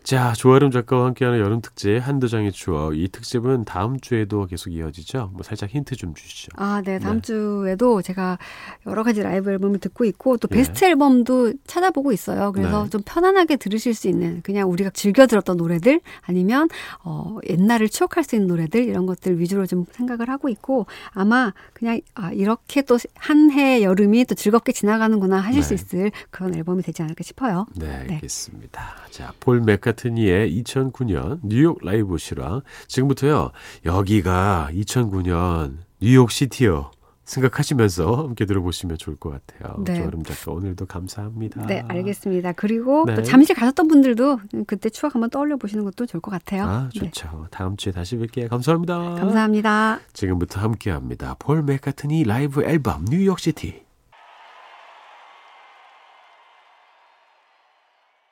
자, 0.03 0.33
조아름 0.33 0.69
작가와 0.69 1.05
함께하는 1.05 1.39
여름 1.39 1.61
특집 1.61 1.97
한두 1.99 2.27
장의 2.27 2.51
추억. 2.51 2.97
이 2.97 3.07
특집은 3.07 3.63
다음 3.63 3.97
주에도 4.01 4.45
계속 4.47 4.71
이어지죠. 4.71 5.29
뭐 5.31 5.43
살짝 5.43 5.69
힌트 5.69 5.95
좀 5.95 6.13
주시죠. 6.13 6.49
아, 6.57 6.81
네. 6.83 6.99
다음 6.99 7.15
네. 7.15 7.21
주에도 7.21 8.01
제가 8.01 8.37
여러 8.85 9.03
가지 9.03 9.23
라이브 9.23 9.49
앨범을 9.49 9.79
듣고 9.79 10.03
있고 10.03 10.35
또 10.35 10.49
네. 10.49 10.57
베스트 10.57 10.81
네. 10.81 10.89
앨범도 10.89 11.53
찾아보고 11.65 12.11
있어요. 12.11 12.51
그래서 12.51 12.83
네. 12.83 12.89
좀 12.89 13.01
편안하게 13.05 13.55
들으실 13.55 13.93
수 13.93 14.09
있는 14.09 14.41
그냥 14.41 14.69
우리가 14.69 14.89
즐겨 14.89 15.25
들었던 15.25 15.55
노래들 15.55 16.01
아니면 16.23 16.67
어, 17.05 17.37
옛날을 17.49 17.87
추억할 17.87 18.25
수 18.25 18.35
있는 18.35 18.49
노래들 18.49 18.83
이런 18.83 19.05
것들 19.05 19.39
위주로 19.39 19.65
좀 19.65 19.85
생각을 19.93 20.29
하고 20.29 20.49
있고 20.49 20.85
아마 21.11 21.53
그냥 21.73 22.01
아, 22.15 22.31
이렇게 22.33 22.81
또 22.81 22.97
한 23.17 23.51
해 23.51 23.83
여름이 23.83 24.25
또 24.25 24.35
즐겁게 24.35 24.71
지나가는구나 24.73 25.37
하실 25.39 25.63
수 25.63 25.69
네. 25.69 25.75
있을 25.75 26.11
그런 26.33 26.53
앨범이 26.55 26.81
되지 26.81 27.01
않을까 27.03 27.23
싶어요. 27.23 27.65
네, 27.75 27.95
알겠습니다. 27.95 28.81
자, 29.11 29.33
볼 29.39 29.61
맥카트니의 29.61 30.61
2009년 30.63 31.39
뉴욕 31.43 31.77
라이브 31.81 32.17
실황. 32.17 32.61
지금부터요. 32.87 33.51
여기가 33.85 34.69
2009년 34.73 35.77
뉴욕 36.01 36.31
시티요. 36.31 36.91
생각하시면서 37.25 38.15
함께 38.15 38.45
들어보시면 38.45 38.97
좋을 38.97 39.15
것 39.15 39.29
같아요. 39.29 39.81
네. 39.85 39.95
조아름 39.95 40.23
작가 40.23 40.51
오늘도 40.51 40.85
감사합니다. 40.87 41.65
네, 41.67 41.83
알겠습니다. 41.87 42.51
그리고 42.51 43.05
네. 43.05 43.15
또 43.15 43.23
잠실 43.23 43.55
가셨던 43.55 43.87
분들도 43.87 44.39
그때 44.67 44.89
추억 44.89 45.15
한번 45.15 45.29
떠올려 45.29 45.55
보시는 45.55 45.85
것도 45.85 46.05
좋을 46.05 46.19
것 46.19 46.31
같아요. 46.31 46.65
아, 46.65 46.89
네. 46.93 46.99
좋죠. 46.99 47.29
네. 47.43 47.47
다음 47.51 47.77
주에 47.77 47.93
다시 47.93 48.17
뵐게요. 48.17 48.49
감사합니다. 48.49 49.15
감사합니다. 49.15 49.99
지금부터 50.11 50.59
함께합니다. 50.59 51.35
폴 51.39 51.63
맥카트니 51.63 52.25
라이브 52.25 52.63
앨범 52.63 53.05
뉴욕시티. 53.05 53.82